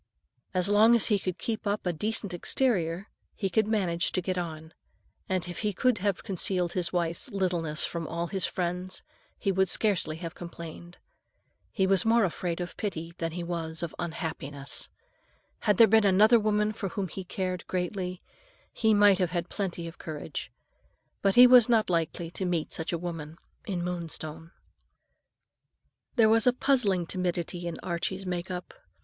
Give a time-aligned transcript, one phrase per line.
[0.55, 4.35] As long as he could keep up a decent exterior, he could manage to get
[4.35, 4.73] on;
[5.29, 9.03] and if he could have concealed his wife's littleness from all his friends,
[9.37, 10.97] he would scarcely have complained.
[11.71, 14.89] He was more afraid of pity than he was of any unhappiness.
[15.59, 18.23] Had there been another woman for whom he cared greatly,
[18.73, 20.51] he might have had plenty of courage;
[21.21, 23.37] but he was not likely to meet such a woman
[23.67, 24.49] in Moonstone.
[26.15, 28.73] There was a puzzling timidity in Archie's make up.